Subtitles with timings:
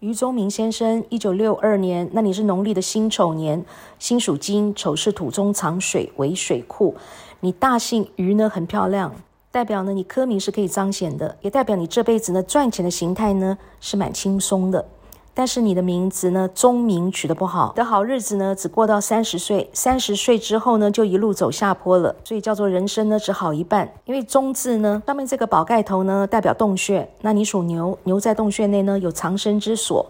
[0.00, 3.62] 余宗明先生，一九六二年，那你是农历的辛丑年，
[3.98, 6.96] 辛属金，丑是土中藏水为水库。
[7.40, 9.14] 你大姓余呢，很漂亮，
[9.50, 14.82] 代表呢你科名是可以彰显的，也代表你这辈子呢赚钱的形态呢是蛮轻松的。
[15.40, 23.90] 但是你的名字呢，宗名取得不好，的好日子呢，只过到三十岁，三十岁之后呢，就一路走下坡了，所以叫做人生呢只好一半。
[24.04, 30.04] 因为宗字呢，上面这个宝盖头呢，代表洞穴，那你属牛，牛在洞穴内呢有藏身之所，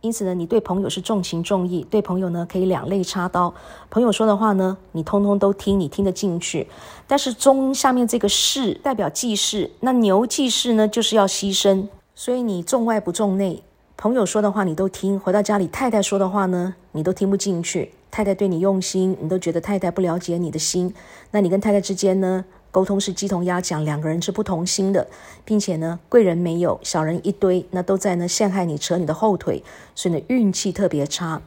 [0.00, 3.52] 因此呢，你对朋友是重情重义，对朋友呢可以两肋插刀，
[3.90, 6.64] 朋友说的话呢，你通通都听，你听得进去。
[7.08, 13.60] 但是宗下面这个士代表祭祀，那牛祭祀呢就是要牺牲，所以你重外不重内。
[14.00, 17.90] 朋友说的话你都听，回到家里太太说的话呢，你都听不进去。
[18.12, 20.94] 太太对你用心，你都觉得太太不了解你的心。
[21.32, 25.08] 那你跟太太之间呢，沟通是鸡同鸭讲，两个人是不同心的，
[25.44, 29.64] 并且呢，贵人没有，小人一堆，那都在呢陷害你，扯你的后腿，
[29.96, 31.42] 所以呢运气特别差，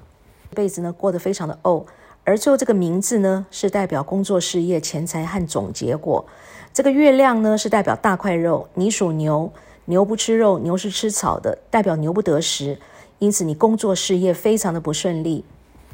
[0.49, 1.85] 这辈子呢过得非常的怄。
[2.25, 6.25] 而最后这个名字呢，是代表工作事业、钱财和总结果。
[6.73, 9.53] 这个月亮呢，是代表大块肉，你属牛。
[9.85, 12.79] 牛不吃肉，牛是吃草的，代表牛不得食，
[13.19, 15.43] 因此你工作事业非常的不顺利。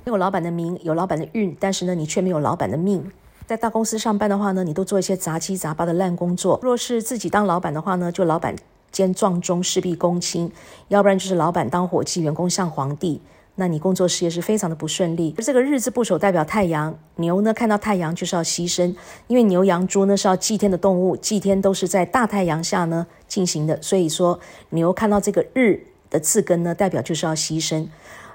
[0.03, 3.09] 没有老板的名，有老板的运，但是呢，你却没有老板的命。
[3.45, 6.59] 在大公司上班的话呢，你都做一些杂七杂八的烂工作。
[6.61, 8.55] 若是自己当老板的话呢，就老板
[8.91, 10.49] 兼撞钟，事必躬亲；
[10.89, 13.21] 要不然就是老板当伙计，员工像皇帝。
[13.59, 15.33] 那你工作事业是非常的不顺利。
[15.35, 27.87] 而这个日字部首代表太阳，牛呢看到太阳就是要牺牲，因为牛羊猪呢是要祭天的动物，祭天都是在大太阳下呢进行的，所以说牛看到这个日的字根呢，代表就是要牺牲。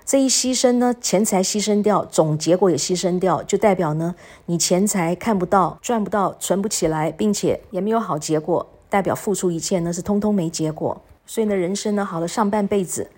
[0.05, 11.01] 这一牺牲呢，钱财牺牲掉，总结果也牺牲掉，就代表呢你钱财看不到，赚不到，存不起来，并且也没有好结果，代表付出一切呢是通通没结果。
[11.25, 13.09] 所以呢，人生呢好了上半辈子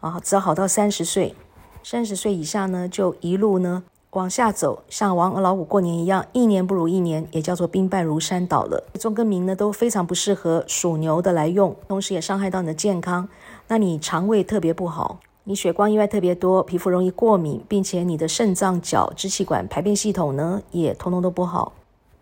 [0.00, 1.34] 啊，只要好到三十岁。
[1.82, 8.82] 三十岁以下呢，就一路呢往下走，像王老五过年一样，一年不如一年，也叫做兵败如山倒了。
[8.98, 13.28] 中跟名呢都非常不适合属牛的来用，同时也伤害到你的健康。
[13.68, 21.72] 那你肠胃特别不好，你血光意外特别多，皮肤容易过敏，并且你的肾脏、脚、支气管、排便系统呢也通通都不好。